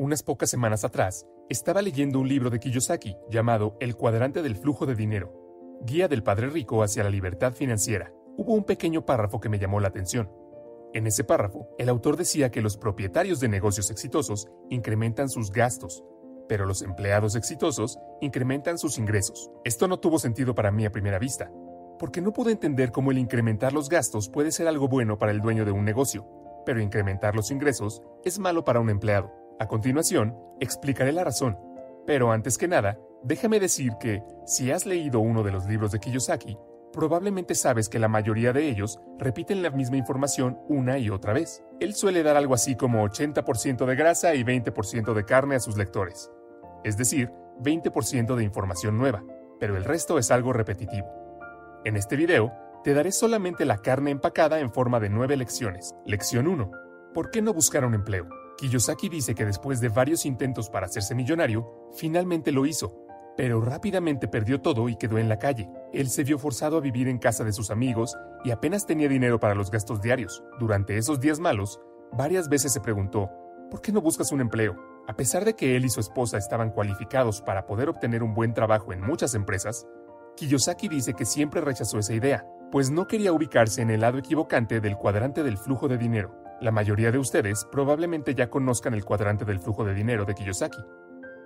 [0.00, 4.86] Unas pocas semanas atrás, estaba leyendo un libro de Kiyosaki llamado El cuadrante del flujo
[4.86, 8.10] de dinero, guía del padre rico hacia la libertad financiera.
[8.38, 10.32] Hubo un pequeño párrafo que me llamó la atención.
[10.94, 16.02] En ese párrafo, el autor decía que los propietarios de negocios exitosos incrementan sus gastos,
[16.48, 19.50] pero los empleados exitosos incrementan sus ingresos.
[19.64, 21.52] Esto no tuvo sentido para mí a primera vista,
[21.98, 25.42] porque no pude entender cómo el incrementar los gastos puede ser algo bueno para el
[25.42, 26.26] dueño de un negocio,
[26.64, 29.39] pero incrementar los ingresos es malo para un empleado.
[29.60, 31.58] A continuación, explicaré la razón,
[32.06, 35.98] pero antes que nada, déjame decir que, si has leído uno de los libros de
[35.98, 36.56] Kiyosaki,
[36.94, 41.62] probablemente sabes que la mayoría de ellos repiten la misma información una y otra vez.
[41.78, 45.76] Él suele dar algo así como 80% de grasa y 20% de carne a sus
[45.76, 46.30] lectores,
[46.82, 47.30] es decir,
[47.62, 49.22] 20% de información nueva,
[49.58, 51.06] pero el resto es algo repetitivo.
[51.84, 52.50] En este video,
[52.82, 55.94] te daré solamente la carne empacada en forma de nueve lecciones.
[56.06, 56.70] Lección 1.
[57.12, 58.39] ¿Por qué no buscar un empleo?
[58.60, 62.94] Kiyosaki dice que después de varios intentos para hacerse millonario, finalmente lo hizo,
[63.34, 65.70] pero rápidamente perdió todo y quedó en la calle.
[65.94, 69.40] Él se vio forzado a vivir en casa de sus amigos y apenas tenía dinero
[69.40, 70.44] para los gastos diarios.
[70.58, 71.80] Durante esos días malos,
[72.12, 73.30] varias veces se preguntó,
[73.70, 74.76] ¿por qué no buscas un empleo?
[75.08, 78.52] A pesar de que él y su esposa estaban cualificados para poder obtener un buen
[78.52, 79.86] trabajo en muchas empresas,
[80.36, 84.82] Kiyosaki dice que siempre rechazó esa idea, pues no quería ubicarse en el lado equivocante
[84.82, 86.39] del cuadrante del flujo de dinero.
[86.60, 90.84] La mayoría de ustedes probablemente ya conozcan el cuadrante del flujo de dinero de Kiyosaki.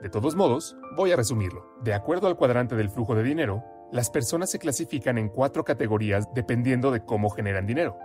[0.02, 1.64] De todos modos, voy a resumirlo.
[1.82, 6.26] De acuerdo al cuadrante del flujo de dinero, las personas se clasifican en cuatro categorías
[6.34, 7.96] dependiendo de cómo generan dinero.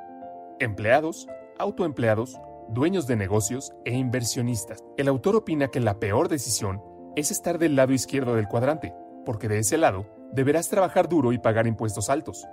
[0.60, 1.28] Empleados,
[1.58, 4.84] autoempleados, dueños de negocios e inversionistas.
[4.96, 6.84] El autor opina que la peor decisión
[7.16, 8.94] es estar del lado izquierdo del cuadrante,
[9.26, 12.46] porque de ese lado deberás trabajar duro y pagar impuestos altos.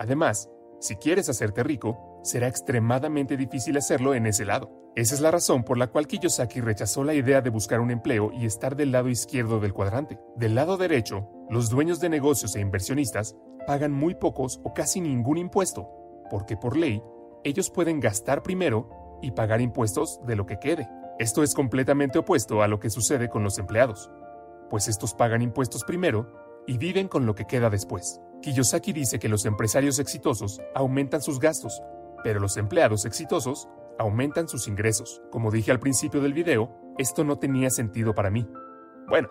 [0.00, 0.48] Además,
[0.80, 4.70] si quieres hacerte rico, será extremadamente difícil hacerlo en ese lado.
[4.94, 8.30] Esa es la razón por la cual Kiyosaki rechazó la idea de buscar un empleo
[8.32, 10.18] y estar del lado izquierdo del cuadrante.
[10.36, 13.34] Del lado derecho, los dueños de negocios e inversionistas
[13.66, 15.88] pagan muy pocos o casi ningún impuesto,
[16.30, 17.02] porque por ley,
[17.44, 20.88] ellos pueden gastar primero y pagar impuestos de lo que quede.
[21.18, 24.10] Esto es completamente opuesto a lo que sucede con los empleados,
[24.68, 26.32] pues estos pagan impuestos primero
[26.66, 28.20] y viven con lo que queda después.
[28.42, 31.80] Kiyosaki dice que los empresarios exitosos aumentan sus gastos,
[32.22, 33.68] pero los empleados exitosos
[33.98, 35.22] aumentan sus ingresos.
[35.30, 38.48] Como dije al principio del video, esto no tenía sentido para mí.
[39.08, 39.28] Bueno,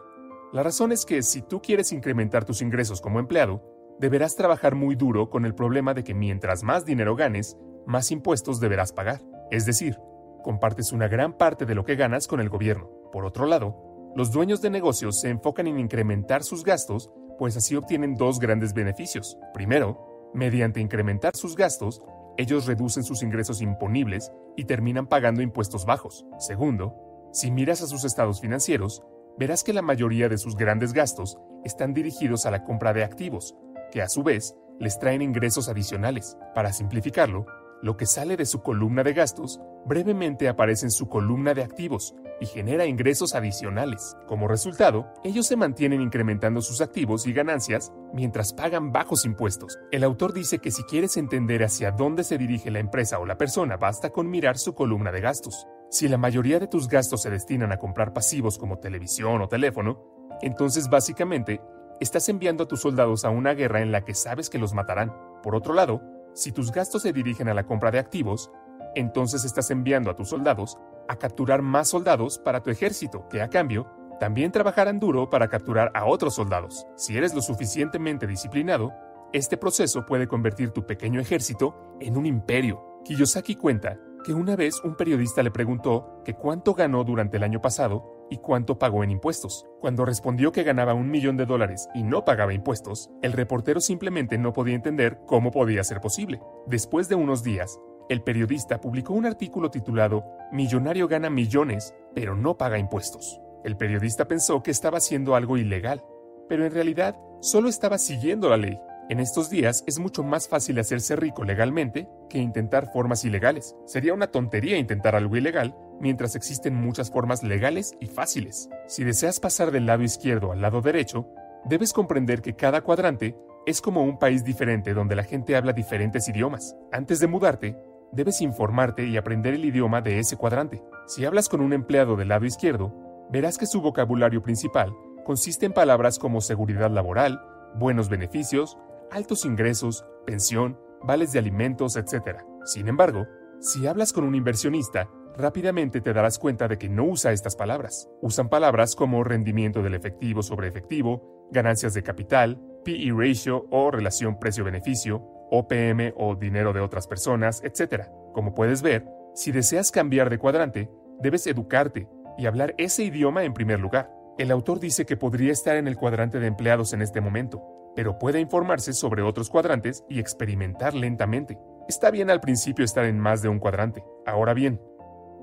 [0.53, 3.63] la razón es que si tú quieres incrementar tus ingresos como empleado,
[3.99, 8.59] deberás trabajar muy duro con el problema de que mientras más dinero ganes, más impuestos
[8.59, 9.21] deberás pagar.
[9.49, 9.97] Es decir,
[10.43, 12.89] compartes una gran parte de lo que ganas con el gobierno.
[13.11, 17.75] Por otro lado, los dueños de negocios se enfocan en incrementar sus gastos pues así
[17.75, 19.35] obtienen dos grandes beneficios.
[19.51, 21.99] Primero, mediante incrementar sus gastos,
[22.41, 26.25] ellos reducen sus ingresos imponibles y terminan pagando impuestos bajos.
[26.39, 26.95] Segundo,
[27.31, 29.03] si miras a sus estados financieros,
[29.37, 33.55] verás que la mayoría de sus grandes gastos están dirigidos a la compra de activos,
[33.91, 36.37] que a su vez les traen ingresos adicionales.
[36.53, 37.45] Para simplificarlo,
[37.81, 42.15] lo que sale de su columna de gastos brevemente aparece en su columna de activos
[42.39, 44.15] y genera ingresos adicionales.
[44.27, 49.79] Como resultado, ellos se mantienen incrementando sus activos y ganancias mientras pagan bajos impuestos.
[49.91, 53.37] El autor dice que si quieres entender hacia dónde se dirige la empresa o la
[53.37, 55.67] persona, basta con mirar su columna de gastos.
[55.89, 59.99] Si la mayoría de tus gastos se destinan a comprar pasivos como televisión o teléfono,
[60.41, 61.61] entonces básicamente
[61.99, 65.13] estás enviando a tus soldados a una guerra en la que sabes que los matarán.
[65.43, 66.01] Por otro lado,
[66.33, 68.51] si tus gastos se dirigen a la compra de activos,
[68.95, 73.49] entonces estás enviando a tus soldados a capturar más soldados para tu ejército, que a
[73.49, 73.87] cambio
[74.19, 76.85] también trabajarán duro para capturar a otros soldados.
[76.95, 78.93] Si eres lo suficientemente disciplinado,
[79.33, 82.99] este proceso puede convertir tu pequeño ejército en un imperio.
[83.03, 87.61] Kiyosaki cuenta que una vez un periodista le preguntó que cuánto ganó durante el año
[87.61, 89.67] pasado y cuánto pagó en impuestos.
[89.81, 94.39] Cuando respondió que ganaba un millón de dólares y no pagaba impuestos, el reportero simplemente
[94.39, 96.41] no podía entender cómo podía ser posible.
[96.65, 97.77] Después de unos días,
[98.09, 103.39] el periodista publicó un artículo titulado Millonario gana millones, pero no paga impuestos.
[103.63, 106.03] El periodista pensó que estaba haciendo algo ilegal,
[106.47, 108.79] pero en realidad solo estaba siguiendo la ley.
[109.09, 113.75] En estos días es mucho más fácil hacerse rico legalmente que intentar formas ilegales.
[113.85, 118.69] Sería una tontería intentar algo ilegal mientras existen muchas formas legales y fáciles.
[118.87, 121.27] Si deseas pasar del lado izquierdo al lado derecho,
[121.65, 126.27] debes comprender que cada cuadrante es como un país diferente donde la gente habla diferentes
[126.27, 126.75] idiomas.
[126.91, 127.77] Antes de mudarte,
[128.11, 130.83] debes informarte y aprender el idioma de ese cuadrante.
[131.07, 132.93] Si hablas con un empleado del lado izquierdo,
[133.31, 134.93] verás que su vocabulario principal
[135.23, 137.41] consiste en palabras como seguridad laboral,
[137.75, 138.77] buenos beneficios,
[139.11, 142.39] altos ingresos, pensión, vales de alimentos, etc.
[142.65, 143.27] Sin embargo,
[143.59, 148.09] si hablas con un inversionista, rápidamente te darás cuenta de que no usa estas palabras.
[148.21, 154.39] Usan palabras como rendimiento del efectivo sobre efectivo, ganancias de capital, PE ratio o relación
[154.39, 158.05] precio-beneficio, OPM o dinero de otras personas, etc.
[158.33, 159.05] Como puedes ver,
[159.35, 160.89] si deseas cambiar de cuadrante,
[161.19, 162.07] debes educarte
[162.37, 164.11] y hablar ese idioma en primer lugar.
[164.37, 167.61] El autor dice que podría estar en el cuadrante de empleados en este momento,
[167.95, 171.59] pero puede informarse sobre otros cuadrantes y experimentar lentamente.
[171.87, 174.03] Está bien al principio estar en más de un cuadrante.
[174.25, 174.81] Ahora bien,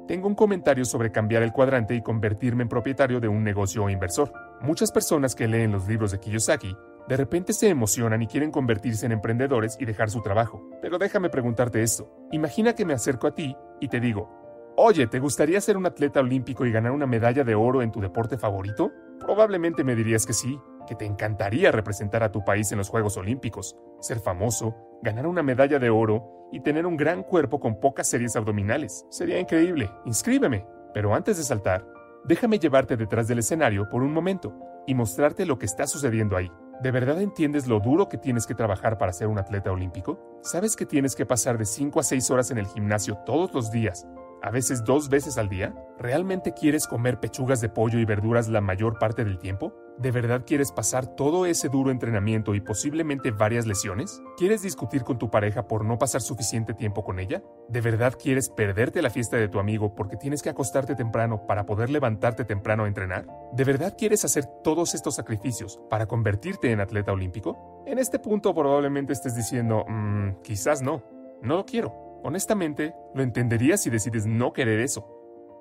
[0.09, 3.91] tengo un comentario sobre cambiar el cuadrante y convertirme en propietario de un negocio o
[3.91, 4.33] inversor.
[4.63, 6.75] Muchas personas que leen los libros de Kiyosaki
[7.07, 10.67] de repente se emocionan y quieren convertirse en emprendedores y dejar su trabajo.
[10.81, 12.11] Pero déjame preguntarte esto.
[12.33, 14.31] Imagina que me acerco a ti y te digo,
[14.77, 18.01] oye, ¿te gustaría ser un atleta olímpico y ganar una medalla de oro en tu
[18.01, 18.91] deporte favorito?
[19.21, 23.19] Probablemente me dirías que sí, que te encantaría representar a tu país en los Juegos
[23.19, 28.09] Olímpicos, ser famoso, ganar una medalla de oro y tener un gran cuerpo con pocas
[28.09, 29.05] series abdominales.
[29.11, 29.91] Sería increíble.
[30.05, 30.67] Inscríbeme.
[30.95, 31.87] Pero antes de saltar,
[32.25, 34.55] déjame llevarte detrás del escenario por un momento
[34.87, 36.51] y mostrarte lo que está sucediendo ahí.
[36.83, 40.39] ¿De verdad entiendes lo duro que tienes que trabajar para ser un atleta olímpico?
[40.43, 43.71] ¿Sabes que tienes que pasar de 5 a 6 horas en el gimnasio todos los
[43.71, 44.07] días
[44.43, 45.75] a veces dos veces al día?
[45.99, 49.75] ¿Realmente quieres comer pechugas de pollo y verduras la mayor parte del tiempo?
[49.99, 54.23] ¿De verdad quieres pasar todo ese duro entrenamiento y posiblemente varias lesiones?
[54.37, 57.43] ¿Quieres discutir con tu pareja por no pasar suficiente tiempo con ella?
[57.69, 61.67] ¿De verdad quieres perderte la fiesta de tu amigo porque tienes que acostarte temprano para
[61.67, 63.27] poder levantarte temprano a entrenar?
[63.53, 67.83] ¿De verdad quieres hacer todos estos sacrificios para convertirte en atleta olímpico?
[67.85, 71.03] En este punto probablemente estés diciendo, mmm, quizás no,
[71.43, 72.08] no lo quiero.
[72.23, 75.07] Honestamente, lo entenderías si decides no querer eso.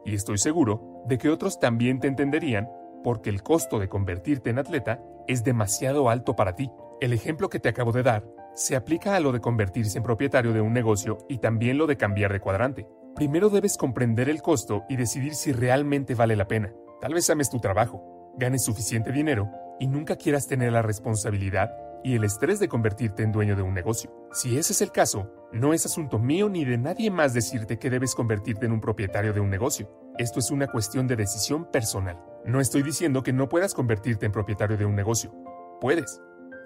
[0.05, 2.69] Y estoy seguro de que otros también te entenderían
[3.03, 6.71] porque el costo de convertirte en atleta es demasiado alto para ti.
[6.99, 8.25] El ejemplo que te acabo de dar
[8.55, 11.97] se aplica a lo de convertirse en propietario de un negocio y también lo de
[11.97, 12.87] cambiar de cuadrante.
[13.15, 16.73] Primero debes comprender el costo y decidir si realmente vale la pena.
[16.99, 19.49] Tal vez ames tu trabajo, ganes suficiente dinero
[19.79, 21.69] y nunca quieras tener la responsabilidad
[22.03, 24.11] y el estrés de convertirte en dueño de un negocio.
[24.31, 27.89] Si ese es el caso, no es asunto mío ni de nadie más decirte que
[27.89, 29.89] debes convertirte en un propietario de un negocio.
[30.17, 32.23] Esto es una cuestión de decisión personal.
[32.45, 35.33] No estoy diciendo que no puedas convertirte en propietario de un negocio.
[35.81, 36.21] Puedes.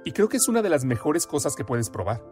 [0.05, 2.23] Y creo que es una de las mejores cosas que puedes probar.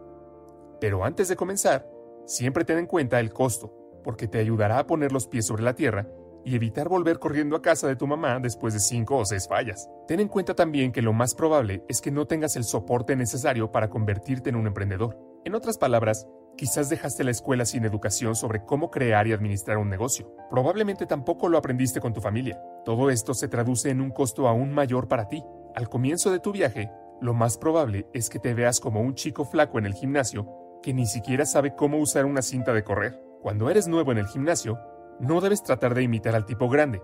[0.80, 1.86] Pero antes de comenzar,
[2.26, 5.74] siempre ten en cuenta el costo, porque te ayudará a poner los pies sobre la
[5.74, 6.06] tierra
[6.44, 9.88] y evitar volver corriendo a casa de tu mamá después de cinco o seis fallas.
[10.06, 13.72] Ten en cuenta también que lo más probable es que no tengas el soporte necesario
[13.72, 15.18] para convertirte en un emprendedor.
[15.44, 19.88] En otras palabras, quizás dejaste la escuela sin educación sobre cómo crear y administrar un
[19.88, 20.34] negocio.
[20.50, 22.62] Probablemente tampoco lo aprendiste con tu familia.
[22.84, 25.44] Todo esto se traduce en un costo aún mayor para ti.
[25.74, 29.44] Al comienzo de tu viaje, lo más probable es que te veas como un chico
[29.44, 33.20] flaco en el gimnasio que ni siquiera sabe cómo usar una cinta de correr.
[33.42, 34.78] Cuando eres nuevo en el gimnasio,
[35.20, 37.02] no debes tratar de imitar al tipo grande.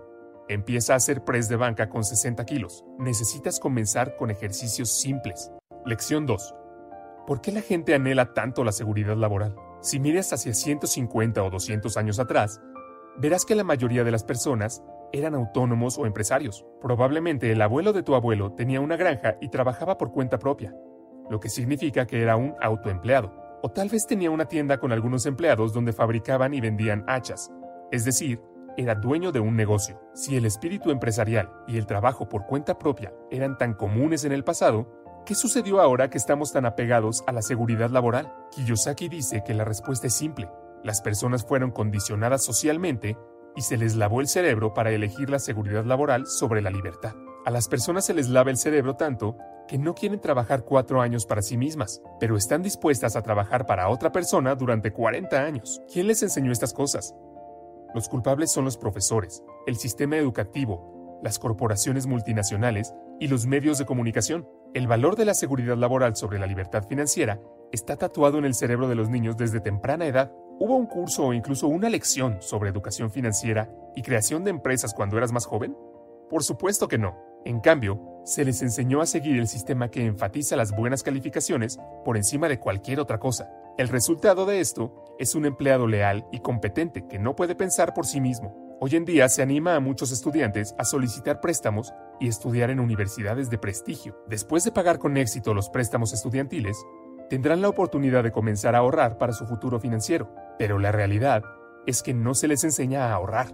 [0.49, 2.83] Empieza a hacer press de banca con 60 kilos.
[2.97, 5.51] Necesitas comenzar con ejercicios simples.
[5.85, 6.55] Lección 2.
[7.27, 9.55] ¿Por qué la gente anhela tanto la seguridad laboral?
[9.81, 12.59] Si miras hacia 150 o 200 años atrás,
[13.17, 14.81] verás que la mayoría de las personas
[15.13, 16.65] eran autónomos o empresarios.
[16.81, 20.73] Probablemente el abuelo de tu abuelo tenía una granja y trabajaba por cuenta propia,
[21.29, 23.31] lo que significa que era un autoempleado.
[23.61, 27.51] O tal vez tenía una tienda con algunos empleados donde fabricaban y vendían hachas,
[27.91, 28.41] es decir,
[28.77, 29.99] era dueño de un negocio.
[30.13, 34.43] Si el espíritu empresarial y el trabajo por cuenta propia eran tan comunes en el
[34.43, 34.87] pasado,
[35.25, 38.31] ¿qué sucedió ahora que estamos tan apegados a la seguridad laboral?
[38.51, 40.49] Kiyosaki dice que la respuesta es simple.
[40.83, 43.17] Las personas fueron condicionadas socialmente
[43.55, 47.15] y se les lavó el cerebro para elegir la seguridad laboral sobre la libertad.
[47.45, 51.25] A las personas se les lava el cerebro tanto que no quieren trabajar cuatro años
[51.25, 55.81] para sí mismas, pero están dispuestas a trabajar para otra persona durante 40 años.
[55.91, 57.15] ¿Quién les enseñó estas cosas?
[57.93, 63.85] Los culpables son los profesores, el sistema educativo, las corporaciones multinacionales y los medios de
[63.85, 64.47] comunicación.
[64.73, 67.39] El valor de la seguridad laboral sobre la libertad financiera
[67.71, 70.31] está tatuado en el cerebro de los niños desde temprana edad.
[70.59, 75.17] ¿Hubo un curso o incluso una lección sobre educación financiera y creación de empresas cuando
[75.17, 75.75] eras más joven?
[76.29, 77.15] Por supuesto que no.
[77.45, 82.17] En cambio, se les enseñó a seguir el sistema que enfatiza las buenas calificaciones por
[82.17, 83.49] encima de cualquier otra cosa.
[83.77, 88.05] El resultado de esto es un empleado leal y competente que no puede pensar por
[88.05, 88.77] sí mismo.
[88.79, 93.49] Hoy en día se anima a muchos estudiantes a solicitar préstamos y estudiar en universidades
[93.49, 94.15] de prestigio.
[94.27, 96.77] Después de pagar con éxito los préstamos estudiantiles,
[97.29, 100.31] tendrán la oportunidad de comenzar a ahorrar para su futuro financiero.
[100.59, 101.43] Pero la realidad
[101.87, 103.47] es que no se les enseña a ahorrar,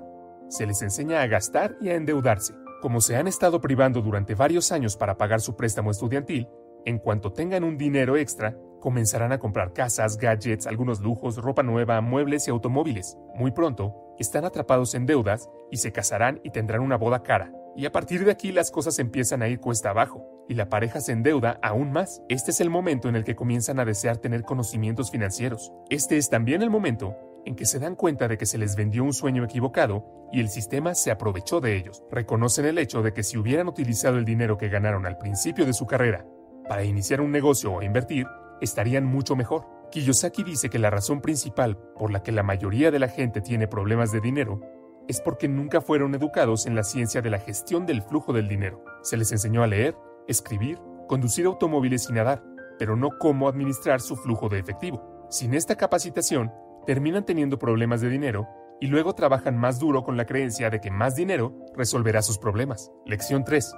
[0.49, 2.53] se les enseña a gastar y a endeudarse.
[2.81, 6.49] Como se han estado privando durante varios años para pagar su préstamo estudiantil,
[6.85, 12.01] en cuanto tengan un dinero extra, comenzarán a comprar casas, gadgets, algunos lujos, ropa nueva,
[12.01, 13.17] muebles y automóviles.
[13.33, 17.53] Muy pronto, están atrapados en deudas y se casarán y tendrán una boda cara.
[17.77, 20.99] Y a partir de aquí las cosas empiezan a ir cuesta abajo y la pareja
[20.99, 22.23] se endeuda aún más.
[22.27, 25.71] Este es el momento en el que comienzan a desear tener conocimientos financieros.
[25.89, 29.05] Este es también el momento en que se dan cuenta de que se les vendió
[29.05, 32.03] un sueño equivocado y el sistema se aprovechó de ellos.
[32.11, 35.71] Reconocen el hecho de que si hubieran utilizado el dinero que ganaron al principio de
[35.71, 36.25] su carrera
[36.67, 38.27] para iniciar un negocio o invertir,
[38.63, 39.65] estarían mucho mejor.
[39.91, 43.67] Kiyosaki dice que la razón principal por la que la mayoría de la gente tiene
[43.67, 44.61] problemas de dinero
[45.07, 48.83] es porque nunca fueron educados en la ciencia de la gestión del flujo del dinero.
[49.01, 49.95] Se les enseñó a leer,
[50.27, 52.43] escribir, conducir automóviles y nadar,
[52.79, 55.27] pero no cómo administrar su flujo de efectivo.
[55.29, 56.51] Sin esta capacitación,
[56.85, 58.47] terminan teniendo problemas de dinero
[58.79, 62.91] y luego trabajan más duro con la creencia de que más dinero resolverá sus problemas.
[63.05, 63.75] Lección 3.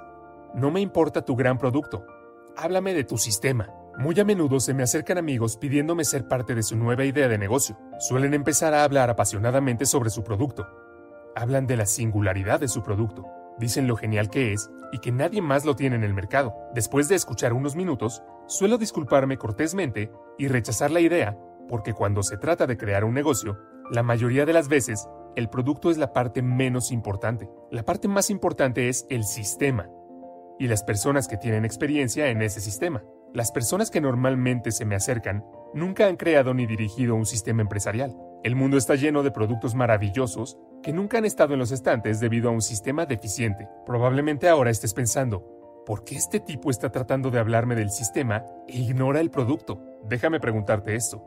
[0.54, 2.04] No me importa tu gran producto.
[2.56, 3.68] Háblame de tu sistema.
[3.98, 7.38] Muy a menudo se me acercan amigos pidiéndome ser parte de su nueva idea de
[7.38, 7.78] negocio.
[7.98, 10.66] Suelen empezar a hablar apasionadamente sobre su producto.
[11.34, 13.24] Hablan de la singularidad de su producto.
[13.58, 16.54] Dicen lo genial que es y que nadie más lo tiene en el mercado.
[16.74, 21.36] Después de escuchar unos minutos, suelo disculparme cortésmente y rechazar la idea
[21.68, 23.58] porque cuando se trata de crear un negocio,
[23.90, 27.48] la mayoría de las veces el producto es la parte menos importante.
[27.70, 29.88] La parte más importante es el sistema
[30.58, 33.02] y las personas que tienen experiencia en ese sistema.
[33.36, 38.16] Las personas que normalmente se me acercan nunca han creado ni dirigido un sistema empresarial.
[38.42, 42.48] El mundo está lleno de productos maravillosos que nunca han estado en los estantes debido
[42.48, 43.68] a un sistema deficiente.
[43.84, 48.78] Probablemente ahora estés pensando, ¿por qué este tipo está tratando de hablarme del sistema e
[48.78, 49.82] ignora el producto?
[50.08, 51.22] Déjame preguntarte esto.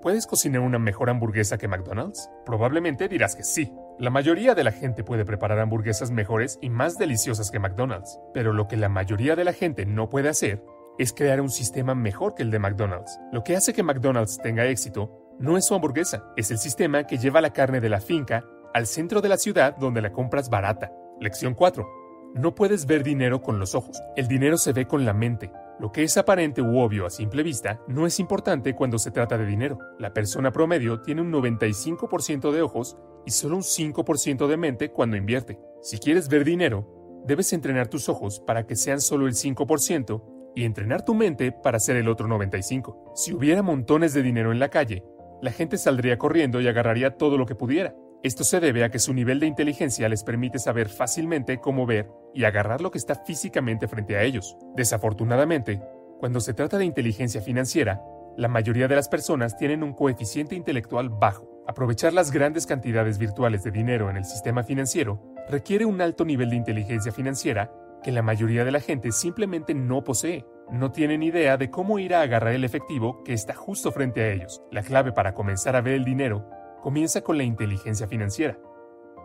[0.00, 2.30] ¿Puedes cocinar una mejor hamburguesa que McDonald's?
[2.46, 3.72] Probablemente dirás que sí.
[3.98, 8.52] La mayoría de la gente puede preparar hamburguesas mejores y más deliciosas que McDonald's, pero
[8.52, 10.62] lo que la mayoría de la gente no puede hacer
[10.98, 13.18] es crear un sistema mejor que el de McDonald's.
[13.32, 17.18] Lo que hace que McDonald's tenga éxito no es su hamburguesa, es el sistema que
[17.18, 18.44] lleva la carne de la finca
[18.74, 20.92] al centro de la ciudad donde la compras barata.
[21.20, 21.86] Lección 4.
[22.34, 25.50] No puedes ver dinero con los ojos, el dinero se ve con la mente.
[25.78, 29.36] Lo que es aparente u obvio a simple vista no es importante cuando se trata
[29.36, 29.78] de dinero.
[29.98, 32.96] La persona promedio tiene un 95% de ojos
[33.26, 35.58] y solo un 5% de mente cuando invierte.
[35.82, 40.64] Si quieres ver dinero, debes entrenar tus ojos para que sean solo el 5% y
[40.64, 43.12] entrenar tu mente para ser el otro 95.
[43.14, 45.04] Si hubiera montones de dinero en la calle,
[45.40, 47.94] la gente saldría corriendo y agarraría todo lo que pudiera.
[48.22, 52.08] Esto se debe a que su nivel de inteligencia les permite saber fácilmente cómo ver
[52.32, 54.56] y agarrar lo que está físicamente frente a ellos.
[54.76, 55.82] Desafortunadamente,
[56.20, 58.00] cuando se trata de inteligencia financiera,
[58.36, 61.64] la mayoría de las personas tienen un coeficiente intelectual bajo.
[61.66, 66.50] Aprovechar las grandes cantidades virtuales de dinero en el sistema financiero requiere un alto nivel
[66.50, 70.44] de inteligencia financiera que la mayoría de la gente simplemente no posee.
[70.70, 74.32] No tienen idea de cómo ir a agarrar el efectivo que está justo frente a
[74.32, 74.62] ellos.
[74.70, 76.48] La clave para comenzar a ver el dinero
[76.82, 78.58] comienza con la inteligencia financiera.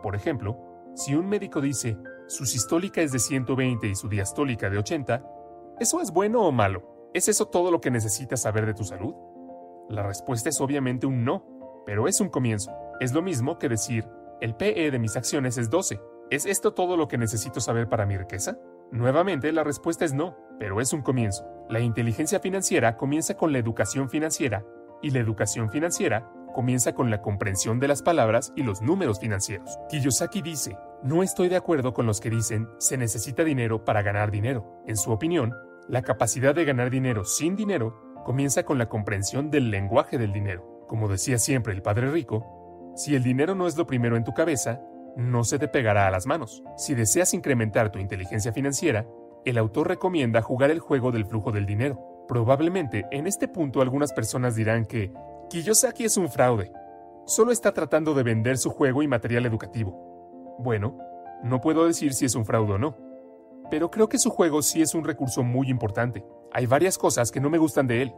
[0.02, 0.58] Por ejemplo,
[0.94, 5.24] si un médico dice su sistólica es de 120 y su diastólica de 80,
[5.80, 7.10] ¿eso es bueno o malo?
[7.14, 9.14] ¿Es eso todo lo que necesitas saber de tu salud?
[9.88, 12.70] La respuesta es obviamente un no, pero es un comienzo.
[13.00, 14.04] Es lo mismo que decir,
[14.42, 15.98] el PE de mis acciones es 12
[16.30, 18.58] ¿Es esto todo lo que necesito saber para mi riqueza?
[18.90, 21.44] Nuevamente, la respuesta es no, pero es un comienzo.
[21.68, 24.64] La inteligencia financiera comienza con la educación financiera
[25.02, 29.78] y la educación financiera comienza con la comprensión de las palabras y los números financieros.
[29.90, 34.30] Kiyosaki dice, no estoy de acuerdo con los que dicen se necesita dinero para ganar
[34.30, 34.82] dinero.
[34.86, 35.54] En su opinión,
[35.88, 40.84] la capacidad de ganar dinero sin dinero comienza con la comprensión del lenguaje del dinero.
[40.88, 44.34] Como decía siempre el padre rico, si el dinero no es lo primero en tu
[44.34, 44.80] cabeza,
[45.16, 46.62] no se te pegará a las manos.
[46.76, 49.06] Si deseas incrementar tu inteligencia financiera,
[49.44, 52.24] el autor recomienda jugar el juego del flujo del dinero.
[52.28, 55.12] Probablemente en este punto algunas personas dirán que
[55.50, 56.70] Kiyosaki es un fraude.
[57.26, 60.56] Solo está tratando de vender su juego y material educativo.
[60.58, 60.98] Bueno,
[61.42, 62.96] no puedo decir si es un fraude o no,
[63.70, 66.24] pero creo que su juego sí es un recurso muy importante.
[66.52, 68.14] Hay varias cosas que no me gustan de él,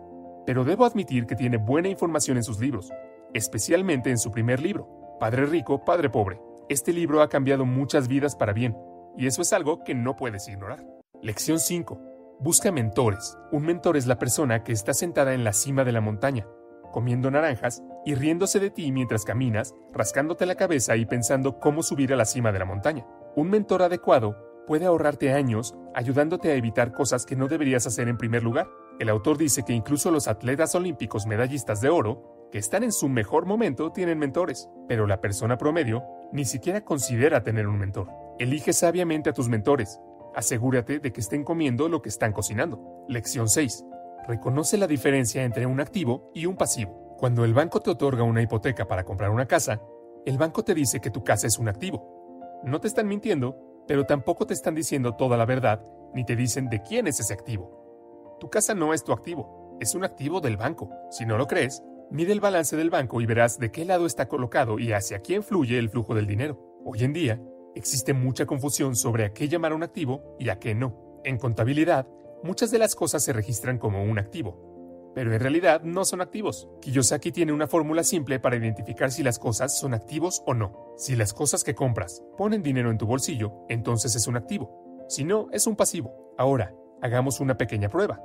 [0.47, 2.93] pero debo admitir que tiene buena información en sus libros,
[3.35, 6.41] especialmente en su primer libro, Padre Rico, Padre Pobre.
[6.71, 8.77] Este libro ha cambiado muchas vidas para bien,
[9.17, 10.87] y eso es algo que no puedes ignorar.
[11.21, 12.01] Lección 5.
[12.39, 13.37] Busca mentores.
[13.51, 16.47] Un mentor es la persona que está sentada en la cima de la montaña,
[16.93, 22.13] comiendo naranjas y riéndose de ti mientras caminas, rascándote la cabeza y pensando cómo subir
[22.13, 23.05] a la cima de la montaña.
[23.35, 24.37] Un mentor adecuado
[24.69, 28.69] puede ahorrarte años ayudándote a evitar cosas que no deberías hacer en primer lugar.
[29.01, 33.09] El autor dice que incluso los atletas olímpicos medallistas de oro, que están en su
[33.09, 38.09] mejor momento, tienen mentores, pero la persona promedio ni siquiera considera tener un mentor.
[38.39, 40.01] Elige sabiamente a tus mentores,
[40.35, 43.05] Asegúrate de que estén comiendo lo que están cocinando.
[43.09, 43.85] Lección 6.
[44.29, 47.17] Reconoce la diferencia entre un activo y un pasivo.
[47.19, 49.83] Cuando el banco te otorga una hipoteca para comprar una casa,
[50.25, 52.61] el banco te dice que tu casa es un activo.
[52.63, 55.85] No te están mintiendo, pero tampoco te están diciendo toda la verdad,
[56.15, 58.37] ni te dicen de quién es ese activo.
[58.39, 60.91] Tu casa no es tu activo, es un activo del banco.
[61.11, 64.29] Si no lo crees, mide el balance del banco y verás de qué lado está
[64.29, 66.59] colocado y hacia quién fluye el flujo del dinero.
[66.85, 67.41] Hoy en día,
[67.75, 71.21] Existe mucha confusión sobre a qué llamar un activo y a qué no.
[71.25, 72.09] En contabilidad,
[72.43, 76.69] muchas de las cosas se registran como un activo, pero en realidad no son activos.
[76.81, 80.95] Kiyosaki tiene una fórmula simple para identificar si las cosas son activos o no.
[80.97, 85.07] Si las cosas que compras ponen dinero en tu bolsillo, entonces es un activo.
[85.09, 86.35] Si no, es un pasivo.
[86.39, 88.21] Ahora, hagamos una pequeña prueba.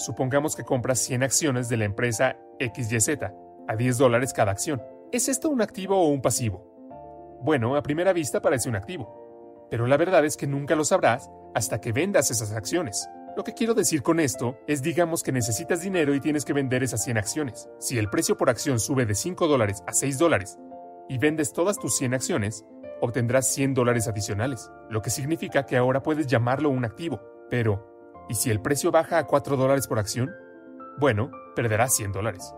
[0.00, 3.18] Supongamos que compras 100 acciones de la empresa XYZ
[3.68, 4.82] a 10 dólares cada acción.
[5.12, 7.38] ¿Es esto un activo o un pasivo?
[7.42, 11.30] Bueno, a primera vista parece un activo, pero la verdad es que nunca lo sabrás
[11.54, 13.10] hasta que vendas esas acciones.
[13.36, 16.82] Lo que quiero decir con esto es digamos que necesitas dinero y tienes que vender
[16.82, 17.68] esas 100 acciones.
[17.78, 20.58] Si el precio por acción sube de 5 dólares a 6 dólares
[21.10, 22.64] y vendes todas tus 100 acciones,
[23.02, 27.20] obtendrás 100 dólares adicionales, lo que significa que ahora puedes llamarlo un activo.
[27.50, 27.89] Pero,
[28.30, 30.30] ¿y si el precio baja a 4 dólares por acción?
[30.98, 32.54] Bueno, perderás 100 dólares.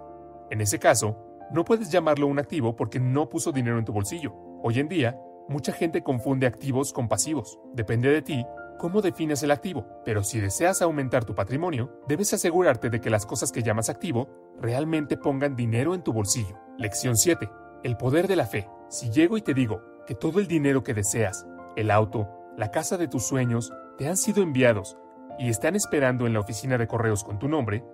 [0.51, 1.17] En ese caso,
[1.51, 4.35] no puedes llamarlo un activo porque no puso dinero en tu bolsillo.
[4.63, 7.59] Hoy en día, mucha gente confunde activos con pasivos.
[7.73, 8.45] Depende de ti
[8.79, 13.25] cómo defines el activo, pero si deseas aumentar tu patrimonio, debes asegurarte de que las
[13.25, 14.29] cosas que llamas activo
[14.61, 16.59] realmente pongan dinero en tu bolsillo.
[16.77, 17.49] Lección 7.
[17.83, 18.69] El poder de la fe.
[18.91, 22.99] Si llego y te digo que todo el dinero que deseas, el auto, la casa
[22.99, 24.99] de tus sueños, te han sido enviados
[25.39, 27.85] y están esperando en la oficina de correos con tu nombre,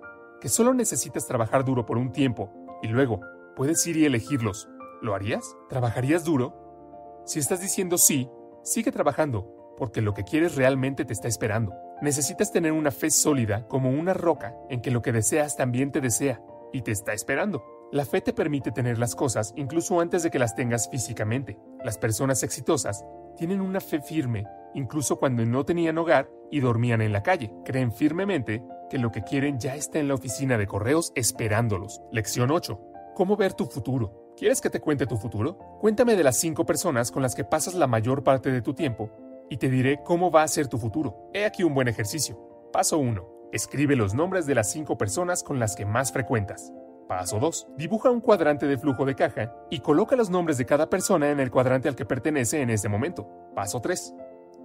[0.41, 3.21] que solo necesitas trabajar duro por un tiempo y luego
[3.55, 4.69] puedes ir y elegirlos,
[5.01, 5.55] ¿lo harías?
[5.69, 7.23] ¿Trabajarías duro?
[7.25, 8.29] Si estás diciendo sí,
[8.63, 11.73] sigue trabajando, porque lo que quieres realmente te está esperando.
[12.01, 16.01] Necesitas tener una fe sólida como una roca en que lo que deseas también te
[16.01, 17.63] desea y te está esperando.
[17.91, 21.57] La fe te permite tener las cosas incluso antes de que las tengas físicamente.
[21.83, 23.03] Las personas exitosas
[23.35, 27.51] tienen una fe firme incluso cuando no tenían hogar y dormían en la calle.
[27.65, 32.01] Creen firmemente que lo que quieren ya está en la oficina de correos esperándolos.
[32.11, 32.79] Lección 8.
[33.15, 34.33] ¿Cómo ver tu futuro?
[34.37, 35.57] ¿Quieres que te cuente tu futuro?
[35.79, 39.09] Cuéntame de las cinco personas con las que pasas la mayor parte de tu tiempo
[39.49, 41.29] y te diré cómo va a ser tu futuro.
[41.33, 42.37] He aquí un buen ejercicio.
[42.71, 43.49] Paso 1.
[43.51, 46.71] Escribe los nombres de las cinco personas con las que más frecuentas.
[47.07, 47.69] Paso 2.
[47.75, 51.39] Dibuja un cuadrante de flujo de caja y coloca los nombres de cada persona en
[51.39, 53.27] el cuadrante al que pertenece en ese momento.
[53.55, 54.13] Paso 3.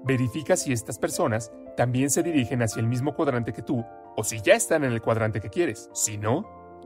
[0.04, 3.84] Verifica si estas personas también se dirigen hacia el mismo cuadrante que tú
[4.16, 5.88] o si ya están en el cuadrante que quieres.
[5.94, 6.44] Si no,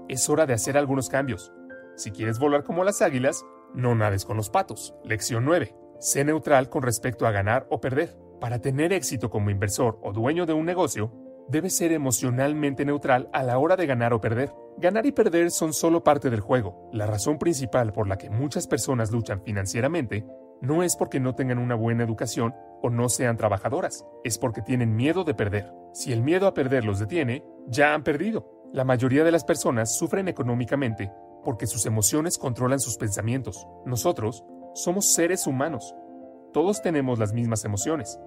[0.09, 1.53] es hora de hacer algunos cambios.
[1.97, 4.95] Si quieres volar como las águilas, no nades con los patos.
[5.05, 5.75] Lección 9.
[5.99, 8.17] Sé neutral con respecto a ganar o perder.
[8.41, 11.13] Para tener éxito como inversor o dueño de un negocio,
[11.49, 14.53] debes ser emocionalmente neutral a la hora de ganar o perder.
[14.77, 16.89] Ganar y perder son solo parte del juego.
[16.93, 20.25] La razón principal por la que muchas personas luchan financieramente
[20.61, 24.97] no es porque no tengan una buena educación o no sean trabajadoras, es porque tienen
[24.97, 25.73] miedo de perder.
[25.93, 28.51] Si el miedo a perder los detiene, ya han perdido.
[28.73, 31.11] La mayoría de las personas sufren económicamente
[31.45, 33.67] porque sus emociones controlan sus pensamientos.
[33.87, 35.95] Nosotros somos seres humanos.
[36.53, 38.21] Todos tenemos las mismas emociones.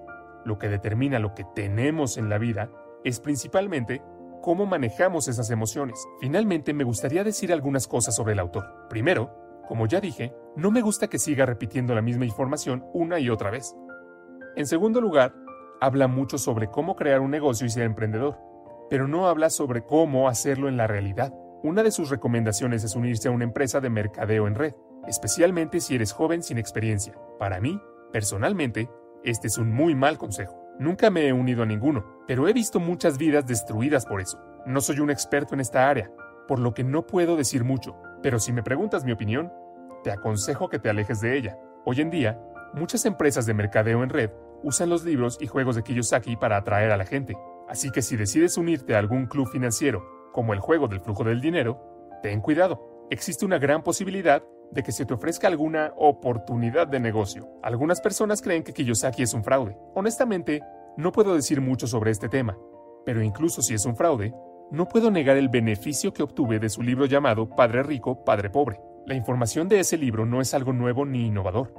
[0.44, 2.70] Lo que determina lo que tenemos en la vida
[3.04, 4.02] es principalmente
[4.42, 6.04] cómo manejamos esas emociones.
[6.20, 8.88] Finalmente, me gustaría decir algunas cosas sobre el autor.
[8.88, 9.30] Primero,
[9.68, 13.50] como ya dije, no me gusta que siga repitiendo la misma información una y otra
[13.50, 13.74] vez.
[14.54, 15.34] En segundo lugar,
[15.80, 18.38] habla mucho sobre cómo crear un negocio y ser emprendedor,
[18.90, 21.32] pero no habla sobre cómo hacerlo en la realidad.
[21.62, 24.74] Una de sus recomendaciones es unirse a una empresa de mercadeo en red,
[25.06, 27.14] especialmente si eres joven sin experiencia.
[27.38, 27.80] Para mí,
[28.12, 28.90] personalmente,
[29.24, 30.62] este es un muy mal consejo.
[30.78, 34.38] Nunca me he unido a ninguno, pero he visto muchas vidas destruidas por eso.
[34.66, 36.10] No soy un experto en esta área,
[36.46, 39.50] por lo que no puedo decir mucho, pero si me preguntas mi opinión,
[40.04, 41.58] te aconsejo que te alejes de ella.
[41.84, 42.38] Hoy en día,
[42.74, 44.30] muchas empresas de mercadeo en red
[44.62, 47.36] usan los libros y juegos de Kiyosaki para atraer a la gente,
[47.68, 51.40] así que si decides unirte a algún club financiero, como el juego del flujo del
[51.40, 51.80] dinero,
[52.22, 53.06] ten cuidado.
[53.10, 57.48] Existe una gran posibilidad de que se te ofrezca alguna oportunidad de negocio.
[57.62, 59.76] Algunas personas creen que Kiyosaki es un fraude.
[59.94, 60.62] Honestamente,
[60.96, 62.56] no puedo decir mucho sobre este tema,
[63.04, 64.32] pero incluso si es un fraude,
[64.70, 68.80] no puedo negar el beneficio que obtuve de su libro llamado Padre Rico, Padre Pobre.
[69.04, 71.74] La información de ese libro no es algo nuevo ni innovador.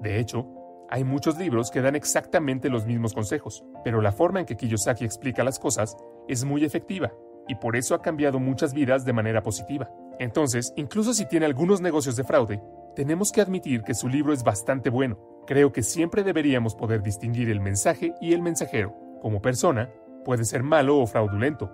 [0.00, 0.46] De hecho,
[0.88, 5.04] hay muchos libros que dan exactamente los mismos consejos, pero la forma en que Kiyosaki
[5.04, 5.96] explica las cosas
[6.28, 7.12] es muy efectiva
[7.48, 9.90] y por eso ha cambiado muchas vidas de manera positiva.
[10.18, 12.62] Entonces, incluso si tiene algunos negocios de fraude,
[12.94, 15.18] tenemos que admitir que su libro es bastante bueno.
[15.46, 18.94] Creo que siempre deberíamos poder distinguir el mensaje y el mensajero.
[19.20, 19.90] Como persona,
[20.24, 21.70] puede ser malo o fraudulento,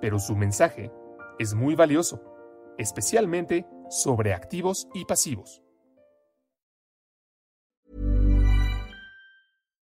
[0.00, 0.92] pero su mensaje
[1.38, 2.22] es muy valioso,
[2.78, 5.65] especialmente sobre activos y pasivos.